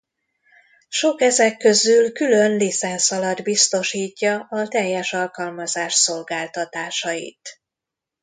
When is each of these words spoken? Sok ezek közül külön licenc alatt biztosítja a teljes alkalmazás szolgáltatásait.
Sok 0.89 1.21
ezek 1.21 1.57
közül 1.57 2.11
külön 2.11 2.55
licenc 2.57 3.11
alatt 3.11 3.41
biztosítja 3.41 4.47
a 4.49 4.67
teljes 4.67 5.13
alkalmazás 5.13 5.93
szolgáltatásait. 5.93 7.61